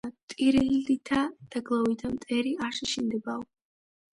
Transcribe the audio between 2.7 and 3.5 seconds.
შეშინდებაო